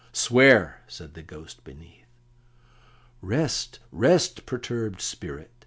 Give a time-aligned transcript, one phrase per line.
[0.13, 2.07] "Swear!" said the Ghost beneath.
[3.21, 5.51] "Rest, rest, perturbed spirit!"